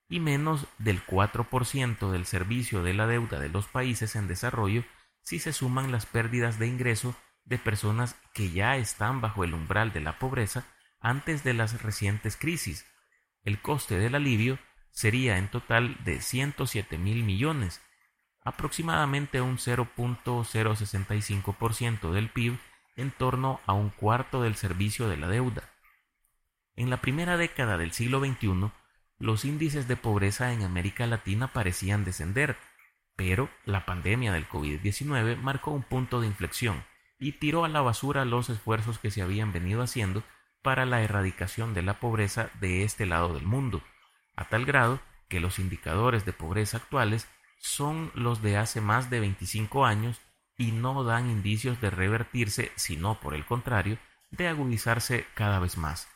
y 0.09 0.21
menos 0.21 0.67
del 0.79 1.05
4% 1.05 2.11
del 2.11 2.27
servicio 2.27 2.83
de 2.83 2.95
la 2.95 3.07
deuda 3.07 3.39
de 3.41 3.49
los 3.49 3.67
países 3.67 4.17
en 4.17 4.29
desarrollo 4.29 4.85
si 5.23 5.39
se 5.39 5.53
suman 5.53 5.91
las 5.91 6.07
pérdidas 6.07 6.59
de 6.59 6.69
ingreso 6.69 7.15
de 7.45 7.59
personas 7.59 8.17
que 8.33 8.51
ya 8.51 8.77
están 8.77 9.21
bajo 9.21 9.45
el 9.45 9.55
umbral 9.55 9.93
de 9.93 10.01
la 10.01 10.19
pobreza 10.19 10.65
antes 11.01 11.45
de 11.45 11.55
las 11.55 11.83
recientes 11.83 12.37
crisis. 12.37 12.87
El 13.43 13.61
coste 13.61 13.99
del 13.99 14.15
alivio 14.15 14.59
sería 14.91 15.39
en 15.39 15.49
total 15.49 15.97
de 16.05 16.21
107 16.21 16.99
mil 16.99 17.23
millones, 17.23 17.81
aproximadamente 18.43 19.41
un 19.41 19.59
0.065% 19.59 22.13
del 22.13 22.29
PIB 22.31 22.59
en 22.97 23.11
torno 23.11 23.61
a 23.67 23.75
un 23.75 23.91
cuarto 23.91 24.43
del 24.43 24.57
servicio 24.57 25.09
de 25.09 25.17
la 25.17 25.29
deuda. 25.29 25.71
En 26.75 26.91
la 26.91 27.01
primera 27.01 27.37
década 27.37 27.79
del 27.79 27.93
siglo 27.93 28.19
XXI, 28.21 28.73
los 29.19 29.45
índices 29.45 29.89
de 29.89 29.97
pobreza 29.97 30.53
en 30.53 30.63
América 30.63 31.07
Latina 31.07 31.49
parecían 31.49 32.05
descender, 32.05 32.57
pero 33.17 33.49
la 33.65 33.87
pandemia 33.87 34.33
del 34.33 34.49
COVID-19 34.49 35.37
marcó 35.39 35.71
un 35.71 35.83
punto 35.83 36.21
de 36.21 36.27
inflexión 36.27 36.85
y 37.19 37.33
tiró 37.33 37.65
a 37.65 37.69
la 37.69 37.81
basura 37.81 38.25
los 38.25 38.51
esfuerzos 38.51 38.99
que 38.99 39.11
se 39.11 39.23
habían 39.23 39.53
venido 39.53 39.83
haciendo 39.83 40.23
para 40.63 40.85
la 40.85 41.03
erradicación 41.03 41.73
de 41.75 41.83
la 41.83 42.01
pobreza 42.01 42.51
de 42.61 42.83
este 42.83 43.07
lado 43.07 43.33
del 43.33 43.47
mundo, 43.47 43.83
a 44.37 44.49
tal 44.49 44.67
grado 44.67 45.01
que 45.29 45.41
los 45.41 45.59
indicadores 45.59 46.25
de 46.25 46.33
pobreza 46.33 46.79
actuales 46.79 47.27
son 47.59 48.11
los 48.15 48.43
de 48.43 48.59
hace 48.59 48.81
más 48.81 49.09
de 49.09 49.21
25 49.21 49.87
años 49.87 50.21
y 50.59 50.73
no 50.73 51.05
dan 51.05 51.31
indicios 51.31 51.81
de 51.81 51.91
revertirse, 51.91 52.73
sino 52.77 53.21
por 53.21 53.35
el 53.35 53.45
contrario, 53.45 53.99
de 54.31 54.49
agudizarse 54.49 55.27
cada 55.35 55.59
vez 55.59 55.77
más. 55.77 56.09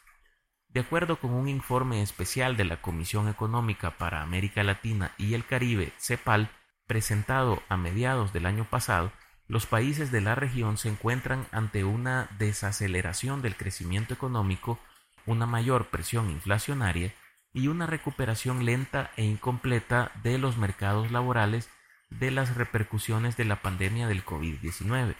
De 0.73 0.81
acuerdo 0.81 1.17
con 1.17 1.33
un 1.33 1.49
informe 1.49 2.01
especial 2.01 2.57
de 2.57 2.65
la 2.65 2.81
Comisión 2.81 3.29
Económica 3.29 3.99
para 3.99 4.23
América 4.23 4.63
Latina 4.63 5.13
y 5.19 5.35
el 5.35 5.45
Caribe, 5.45 5.93
CEPAL, 5.99 6.49
presentado 6.87 7.61
a 7.69 7.77
mediados 7.77 8.33
del 8.33 8.47
año 8.47 8.65
pasado, 8.65 9.11
los 9.49 9.67
países 9.67 10.13
de 10.13 10.21
la 10.21 10.37
región 10.37 10.79
se 10.79 10.89
encuentran 10.89 11.45
ante 11.51 11.83
una 11.83 12.29
desaceleración 12.39 13.43
del 13.43 13.57
crecimiento 13.57 14.15
económico, 14.15 14.79
una 15.27 15.45
mayor 15.45 15.89
presión 15.89 16.31
inflacionaria 16.31 17.13
y 17.53 17.67
una 17.67 17.87
recuperación 17.87 18.65
lenta 18.65 19.11
e 19.17 19.25
incompleta 19.25 20.13
de 20.23 20.39
los 20.39 20.57
mercados 20.57 21.11
laborales 21.11 21.69
de 22.11 22.31
las 22.31 22.55
repercusiones 22.55 23.37
de 23.37 23.45
la 23.45 23.61
pandemia 23.61 24.07
del 24.07 24.25
COVID-19. 24.25 25.17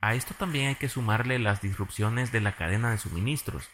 A 0.00 0.14
esto 0.14 0.34
también 0.34 0.68
hay 0.68 0.74
que 0.74 0.88
sumarle 0.88 1.38
las 1.38 1.60
disrupciones 1.60 2.32
de 2.32 2.40
la 2.40 2.56
cadena 2.56 2.90
de 2.90 2.98
suministros. 2.98 3.68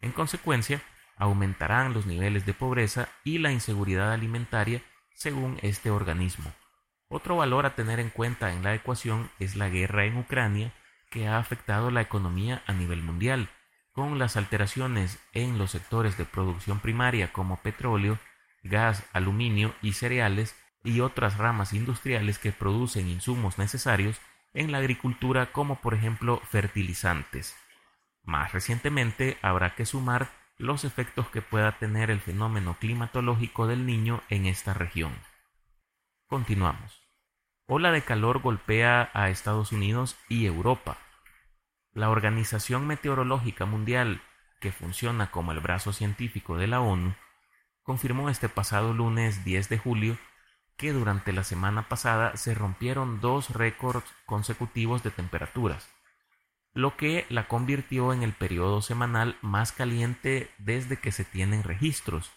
En 0.00 0.12
consecuencia, 0.12 0.82
aumentarán 1.16 1.92
los 1.92 2.06
niveles 2.06 2.46
de 2.46 2.54
pobreza 2.54 3.08
y 3.24 3.38
la 3.38 3.52
inseguridad 3.52 4.12
alimentaria 4.12 4.82
según 5.14 5.58
este 5.62 5.90
organismo. 5.90 6.52
Otro 7.08 7.36
valor 7.36 7.66
a 7.66 7.74
tener 7.74 8.00
en 8.00 8.10
cuenta 8.10 8.52
en 8.52 8.62
la 8.62 8.74
ecuación 8.74 9.30
es 9.38 9.56
la 9.56 9.68
guerra 9.68 10.04
en 10.04 10.18
Ucrania 10.18 10.72
que 11.10 11.26
ha 11.26 11.38
afectado 11.38 11.90
la 11.90 12.02
economía 12.02 12.62
a 12.66 12.72
nivel 12.72 13.02
mundial, 13.02 13.48
con 13.92 14.18
las 14.18 14.36
alteraciones 14.36 15.18
en 15.32 15.58
los 15.58 15.72
sectores 15.72 16.16
de 16.18 16.24
producción 16.24 16.80
primaria 16.80 17.32
como 17.32 17.56
petróleo, 17.56 18.18
gas, 18.62 19.04
aluminio 19.12 19.74
y 19.82 19.94
cereales 19.94 20.54
y 20.84 21.00
otras 21.00 21.38
ramas 21.38 21.72
industriales 21.72 22.38
que 22.38 22.52
producen 22.52 23.08
insumos 23.08 23.58
necesarios 23.58 24.20
en 24.54 24.70
la 24.70 24.78
agricultura 24.78 25.50
como 25.50 25.80
por 25.80 25.94
ejemplo 25.94 26.40
fertilizantes. 26.48 27.56
Más 28.28 28.52
recientemente 28.52 29.38
habrá 29.40 29.74
que 29.74 29.86
sumar 29.86 30.28
los 30.58 30.84
efectos 30.84 31.30
que 31.30 31.40
pueda 31.40 31.78
tener 31.78 32.10
el 32.10 32.20
fenómeno 32.20 32.76
climatológico 32.78 33.66
del 33.66 33.86
niño 33.86 34.20
en 34.28 34.44
esta 34.44 34.74
región. 34.74 35.14
Continuamos. 36.26 37.00
Ola 37.66 37.90
de 37.90 38.02
calor 38.02 38.42
golpea 38.42 39.10
a 39.14 39.30
Estados 39.30 39.72
Unidos 39.72 40.14
y 40.28 40.44
Europa. 40.44 40.98
La 41.94 42.10
Organización 42.10 42.86
Meteorológica 42.86 43.64
Mundial, 43.64 44.20
que 44.60 44.72
funciona 44.72 45.30
como 45.30 45.52
el 45.52 45.60
brazo 45.60 45.94
científico 45.94 46.58
de 46.58 46.66
la 46.66 46.82
ONU, 46.82 47.14
confirmó 47.82 48.28
este 48.28 48.50
pasado 48.50 48.92
lunes 48.92 49.42
10 49.46 49.70
de 49.70 49.78
julio 49.78 50.18
que 50.76 50.92
durante 50.92 51.32
la 51.32 51.44
semana 51.44 51.88
pasada 51.88 52.36
se 52.36 52.52
rompieron 52.54 53.22
dos 53.22 53.48
récords 53.48 54.04
consecutivos 54.26 55.02
de 55.02 55.12
temperaturas, 55.12 55.88
lo 56.74 56.96
que 56.96 57.26
la 57.28 57.48
convirtió 57.48 58.12
en 58.12 58.22
el 58.22 58.32
periodo 58.32 58.82
semanal 58.82 59.36
más 59.42 59.72
caliente 59.72 60.50
desde 60.58 60.96
que 60.98 61.12
se 61.12 61.24
tienen 61.24 61.62
registros. 61.62 62.30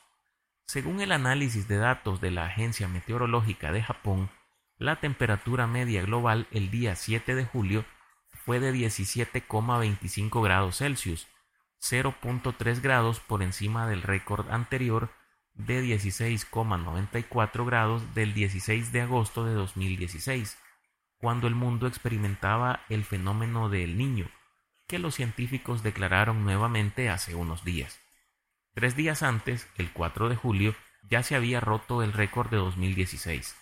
Según 0.66 1.02
el 1.02 1.12
análisis 1.12 1.68
de 1.68 1.78
datos 1.78 2.22
de 2.22 2.32
la 2.32 2.46
Agencia 2.46 2.88
Meteorológica 2.88 3.72
de 3.72 3.84
Japón, 3.84 4.30
la 4.78 5.00
temperatura 5.00 5.68
media 5.68 6.02
global 6.02 6.48
el 6.52 6.72
día 6.72 6.96
7 6.96 7.36
de 7.36 7.46
julio 7.46 7.86
fue 8.32 8.60
de 8.60 8.74
17,25 8.74 10.44
grados 10.44 10.78
Celsius, 10.78 11.28
0.3 11.82 12.82
grados 12.82 13.20
por 13.20 13.44
encima 13.44 13.88
del 13.88 14.02
récord 14.02 14.50
anterior 14.50 15.10
de 15.54 15.84
16,94 15.84 17.66
grados 17.66 18.16
del 18.16 18.34
16 18.34 18.92
de 18.92 19.02
agosto 19.02 19.46
de 19.46 19.54
2016, 19.54 20.58
cuando 21.22 21.48
el 21.48 21.56
mundo 21.56 21.88
experimentaba 21.88 22.82
el 22.90 23.06
fenómeno 23.06 23.70
del 23.70 23.98
niño, 23.98 24.28
que 24.88 25.00
los 25.00 25.16
científicos 25.16 25.84
declararon 25.84 26.44
nuevamente 26.44 27.10
hace 27.10 27.36
unos 27.36 27.64
días. 27.64 28.02
Tres 28.74 28.96
días 28.96 29.22
antes, 29.22 29.70
el 29.78 29.92
4 29.92 30.30
de 30.30 30.36
julio, 30.36 30.76
ya 31.10 31.22
se 31.24 31.36
había 31.36 31.60
roto 31.60 32.02
el 32.02 32.12
récord 32.12 32.50
de 32.50 32.58
2016. 32.58 33.56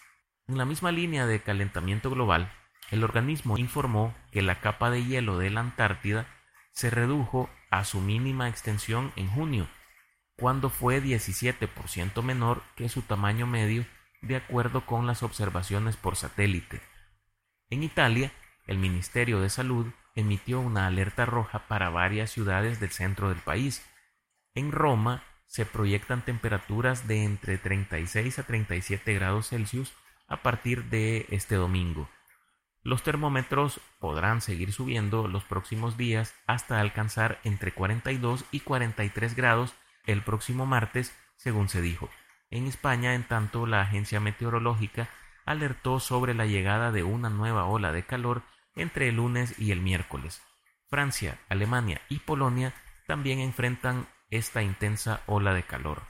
En 0.47 0.57
la 0.57 0.65
misma 0.65 0.91
línea 0.91 1.25
de 1.25 1.41
calentamiento 1.41 2.09
global, 2.09 2.51
el 2.91 3.03
organismo 3.03 3.57
informó 3.57 4.15
que 4.31 4.41
la 4.41 4.61
capa 4.61 4.89
de 4.89 5.03
hielo 5.05 5.37
de 5.37 5.49
la 5.49 5.59
Antártida 5.59 6.25
se 6.71 6.89
redujo 6.89 7.49
a 7.69 7.83
su 7.83 7.99
mínima 7.99 8.47
extensión 8.47 9.11
en 9.15 9.27
junio, 9.29 9.67
cuando 10.37 10.69
fue 10.69 11.03
17% 11.03 12.23
menor 12.23 12.63
que 12.75 12.87
su 12.87 13.01
tamaño 13.01 13.45
medio 13.45 13.85
de 14.21 14.37
acuerdo 14.37 14.85
con 14.85 15.05
las 15.05 15.23
observaciones 15.23 15.97
por 15.97 16.15
satélite. 16.15 16.81
En 17.71 17.83
Italia, 17.83 18.31
el 18.65 18.79
Ministerio 18.79 19.39
de 19.41 19.49
Salud 19.49 19.85
emitió 20.15 20.59
una 20.59 20.87
alerta 20.87 21.25
roja 21.25 21.67
para 21.67 21.89
varias 21.89 22.31
ciudades 22.31 22.79
del 22.79 22.89
centro 22.89 23.29
del 23.29 23.37
país. 23.37 23.85
En 24.55 24.71
Roma 24.71 25.23
se 25.45 25.65
proyectan 25.65 26.25
temperaturas 26.25 27.07
de 27.07 27.23
entre 27.23 27.59
36 27.59 28.39
a 28.39 28.43
37 28.43 29.13
grados 29.13 29.49
Celsius 29.49 29.93
a 30.27 30.41
partir 30.41 30.85
de 30.85 31.27
este 31.29 31.55
domingo. 31.55 32.09
Los 32.81 33.03
termómetros 33.03 33.81
podrán 33.99 34.41
seguir 34.41 34.71
subiendo 34.71 35.27
los 35.27 35.43
próximos 35.43 35.95
días 35.95 36.33
hasta 36.47 36.79
alcanzar 36.79 37.39
entre 37.43 37.71
42 37.71 38.45
y 38.51 38.61
43 38.61 39.35
grados 39.35 39.75
el 40.05 40.23
próximo 40.23 40.65
martes, 40.65 41.15
según 41.35 41.69
se 41.69 41.81
dijo. 41.81 42.09
En 42.49 42.65
España, 42.65 43.13
en 43.13 43.23
tanto, 43.25 43.67
la 43.67 43.81
agencia 43.81 44.19
meteorológica 44.19 45.09
alertó 45.49 45.99
sobre 45.99 46.35
la 46.35 46.45
llegada 46.45 46.91
de 46.91 47.01
una 47.01 47.31
nueva 47.31 47.65
ola 47.65 47.91
de 47.91 48.05
calor 48.05 48.43
entre 48.75 49.09
el 49.09 49.15
lunes 49.15 49.57
y 49.57 49.71
el 49.71 49.81
miércoles. 49.81 50.43
Francia, 50.91 51.39
Alemania 51.49 52.01
y 52.07 52.19
Polonia 52.19 52.75
también 53.07 53.39
enfrentan 53.39 54.07
esta 54.29 54.61
intensa 54.61 55.23
ola 55.25 55.55
de 55.55 55.63
calor, 55.63 56.03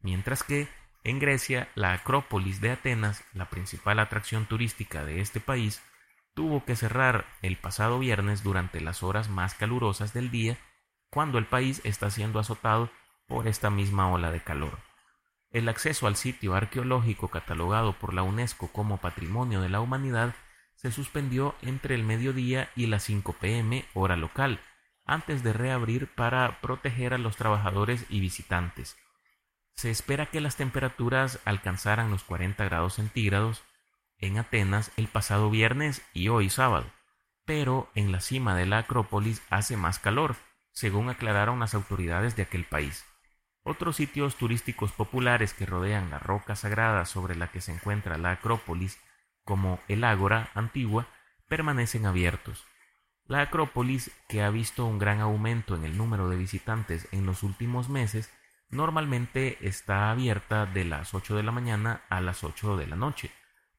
mientras 0.00 0.44
que 0.44 0.68
en 1.02 1.18
Grecia, 1.18 1.68
la 1.74 1.92
Acrópolis 1.92 2.60
de 2.60 2.70
Atenas, 2.70 3.24
la 3.34 3.50
principal 3.50 3.98
atracción 3.98 4.46
turística 4.46 5.04
de 5.04 5.20
este 5.20 5.40
país, 5.40 5.82
tuvo 6.32 6.64
que 6.64 6.76
cerrar 6.76 7.26
el 7.42 7.56
pasado 7.56 7.98
viernes 7.98 8.44
durante 8.44 8.80
las 8.80 9.02
horas 9.02 9.28
más 9.28 9.54
calurosas 9.54 10.14
del 10.14 10.30
día, 10.30 10.56
cuando 11.10 11.38
el 11.38 11.46
país 11.46 11.80
está 11.82 12.10
siendo 12.10 12.38
azotado 12.38 12.90
por 13.26 13.48
esta 13.48 13.70
misma 13.70 14.08
ola 14.12 14.30
de 14.30 14.40
calor. 14.40 14.78
El 15.54 15.68
acceso 15.68 16.08
al 16.08 16.16
sitio 16.16 16.56
arqueológico 16.56 17.28
catalogado 17.28 17.92
por 17.92 18.12
la 18.12 18.24
UNESCO 18.24 18.72
como 18.72 18.98
Patrimonio 18.98 19.60
de 19.60 19.68
la 19.68 19.80
Humanidad 19.80 20.34
se 20.74 20.90
suspendió 20.90 21.54
entre 21.62 21.94
el 21.94 22.02
mediodía 22.02 22.70
y 22.74 22.86
las 22.86 23.04
5 23.04 23.34
pm 23.34 23.84
hora 23.94 24.16
local, 24.16 24.58
antes 25.04 25.44
de 25.44 25.52
reabrir 25.52 26.12
para 26.12 26.60
proteger 26.60 27.14
a 27.14 27.18
los 27.18 27.36
trabajadores 27.36 28.04
y 28.08 28.18
visitantes. 28.18 28.96
Se 29.74 29.92
espera 29.92 30.26
que 30.26 30.40
las 30.40 30.56
temperaturas 30.56 31.38
alcanzaran 31.44 32.10
los 32.10 32.24
40 32.24 32.64
grados 32.64 32.94
centígrados 32.94 33.62
en 34.18 34.38
Atenas 34.38 34.90
el 34.96 35.06
pasado 35.06 35.50
viernes 35.50 36.02
y 36.12 36.30
hoy 36.30 36.50
sábado, 36.50 36.90
pero 37.44 37.88
en 37.94 38.10
la 38.10 38.20
cima 38.20 38.56
de 38.56 38.66
la 38.66 38.78
Acrópolis 38.78 39.40
hace 39.50 39.76
más 39.76 40.00
calor, 40.00 40.34
según 40.72 41.10
aclararon 41.10 41.60
las 41.60 41.74
autoridades 41.74 42.34
de 42.34 42.42
aquel 42.42 42.64
país. 42.64 43.04
Otros 43.66 43.96
sitios 43.96 44.36
turísticos 44.36 44.92
populares 44.92 45.54
que 45.54 45.64
rodean 45.64 46.10
la 46.10 46.18
roca 46.18 46.54
sagrada 46.54 47.06
sobre 47.06 47.34
la 47.34 47.50
que 47.50 47.62
se 47.62 47.72
encuentra 47.72 48.18
la 48.18 48.32
Acrópolis, 48.32 49.00
como 49.42 49.80
el 49.88 50.04
Ágora 50.04 50.50
antigua, 50.54 51.06
permanecen 51.48 52.04
abiertos. 52.04 52.66
La 53.26 53.40
Acrópolis, 53.40 54.10
que 54.28 54.42
ha 54.42 54.50
visto 54.50 54.84
un 54.84 54.98
gran 54.98 55.20
aumento 55.20 55.74
en 55.74 55.84
el 55.84 55.96
número 55.96 56.28
de 56.28 56.36
visitantes 56.36 57.08
en 57.10 57.24
los 57.24 57.42
últimos 57.42 57.88
meses, 57.88 58.30
normalmente 58.68 59.56
está 59.66 60.10
abierta 60.10 60.66
de 60.66 60.84
las 60.84 61.14
8 61.14 61.34
de 61.34 61.42
la 61.42 61.52
mañana 61.52 62.02
a 62.10 62.20
las 62.20 62.44
8 62.44 62.76
de 62.76 62.86
la 62.86 62.96
noche, 62.96 63.30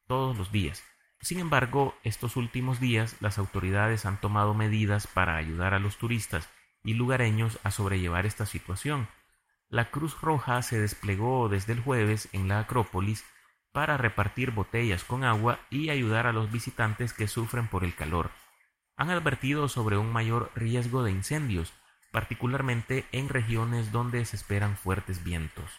todos 0.08 0.36
los 0.36 0.50
días. 0.50 0.82
Sin 1.20 1.38
embargo, 1.38 1.94
estos 2.02 2.34
últimos 2.34 2.80
días 2.80 3.16
las 3.20 3.38
autoridades 3.38 4.04
han 4.04 4.20
tomado 4.20 4.52
medidas 4.52 5.06
para 5.06 5.36
ayudar 5.36 5.74
a 5.74 5.78
los 5.78 5.96
turistas 5.96 6.48
y 6.82 6.94
lugareños 6.94 7.60
a 7.62 7.70
sobrellevar 7.70 8.26
esta 8.26 8.46
situación. 8.46 9.08
La 9.68 9.90
Cruz 9.90 10.20
Roja 10.20 10.62
se 10.62 10.78
desplegó 10.78 11.48
desde 11.48 11.72
el 11.72 11.80
jueves 11.80 12.28
en 12.32 12.46
la 12.46 12.60
Acrópolis 12.60 13.24
para 13.72 13.96
repartir 13.96 14.52
botellas 14.52 15.02
con 15.02 15.24
agua 15.24 15.58
y 15.70 15.90
ayudar 15.90 16.28
a 16.28 16.32
los 16.32 16.52
visitantes 16.52 17.12
que 17.12 17.26
sufren 17.26 17.66
por 17.66 17.82
el 17.82 17.94
calor. 17.94 18.30
Han 18.96 19.10
advertido 19.10 19.68
sobre 19.68 19.98
un 19.98 20.12
mayor 20.12 20.52
riesgo 20.54 21.02
de 21.02 21.10
incendios, 21.10 21.74
particularmente 22.12 23.06
en 23.10 23.28
regiones 23.28 23.90
donde 23.90 24.24
se 24.24 24.36
esperan 24.36 24.76
fuertes 24.76 25.24
vientos. 25.24 25.70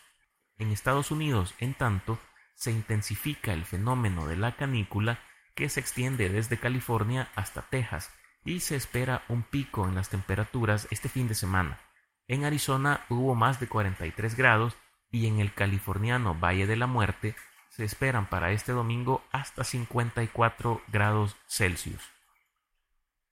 En 0.58 0.72
Estados 0.72 1.10
Unidos, 1.10 1.56
en 1.60 1.74
tanto, 1.74 2.20
se 2.56 2.72
intensifica 2.72 3.54
el 3.54 3.64
fenómeno 3.64 4.28
de 4.28 4.36
la 4.36 4.56
canícula 4.56 5.20
que 5.56 5.70
se 5.70 5.80
extiende 5.80 6.30
desde 6.30 6.60
California 6.60 7.30
hasta 7.36 7.62
Texas 7.62 8.12
y 8.44 8.60
se 8.60 8.76
espera 8.76 9.24
un 9.30 9.44
pico 9.44 9.88
en 9.88 9.96
las 9.96 10.10
temperaturas 10.10 10.88
este 10.92 11.10
fin 11.10 11.28
de 11.28 11.36
semana. 11.36 11.80
En 12.28 12.44
Arizona 12.44 13.06
hubo 13.10 13.36
más 13.36 13.60
de 13.60 13.68
43 13.68 14.36
grados 14.36 14.76
y 15.12 15.28
en 15.28 15.40
el 15.40 15.54
californiano 15.54 16.36
Valle 16.36 16.68
de 16.68 16.76
la 16.76 16.88
Muerte 16.88 17.36
se 17.70 17.84
esperan 17.84 18.28
para 18.30 18.52
este 18.52 18.72
domingo 18.72 19.24
hasta 19.32 19.64
54 19.64 20.82
grados 20.88 21.36
Celsius. 21.48 22.02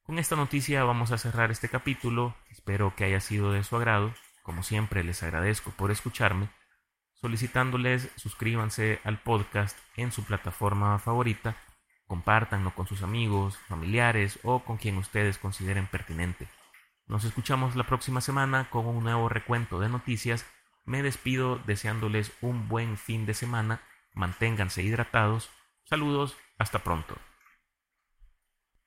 Con 0.03 0.19
esta 0.19 0.36
noticia 0.36 0.84
vamos 0.84 1.12
a 1.12 1.17
cerrar 1.17 1.51
este 1.51 1.67
capítulo, 1.67 2.36
espero 2.49 2.95
que 2.95 3.05
haya 3.05 3.19
sido 3.19 3.51
de 3.51 3.63
su 3.63 3.75
agrado, 3.75 4.13
como 4.43 4.63
siempre 4.63 5.03
les 5.03 5.23
agradezco 5.23 5.71
por 5.71 5.91
escucharme 5.91 6.49
solicitándoles 7.25 8.12
suscríbanse 8.17 8.99
al 9.03 9.17
podcast 9.17 9.75
en 9.95 10.12
su 10.12 10.23
plataforma 10.23 10.99
favorita, 10.99 11.55
compártanlo 12.05 12.75
con 12.75 12.86
sus 12.86 13.01
amigos, 13.01 13.58
familiares 13.67 14.38
o 14.43 14.63
con 14.63 14.77
quien 14.77 14.97
ustedes 14.97 15.39
consideren 15.39 15.88
pertinente. 15.88 16.47
Nos 17.08 17.24
escuchamos 17.24 17.76
la 17.76 17.84
próxima 17.84 18.20
semana 18.20 18.70
con 18.72 18.88
un 18.88 19.04
nuevo 19.04 19.30
recuento 19.30 19.80
de 19.80 19.89
noticias. 19.89 20.46
Me 20.86 21.04
despido 21.04 21.58
deseándoles 21.58 22.32
un 22.41 22.68
buen 22.68 22.98
fin 22.98 23.28
de 23.28 23.36
semana, 23.36 23.82
manténganse 24.13 24.82
hidratados. 24.82 25.50
Saludos, 25.84 26.36
hasta 26.58 26.80
pronto. 26.80 27.15